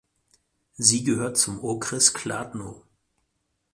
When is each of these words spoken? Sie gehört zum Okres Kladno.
Sie 0.77 1.03
gehört 1.03 1.37
zum 1.37 1.63
Okres 1.63 2.15
Kladno. 2.15 2.81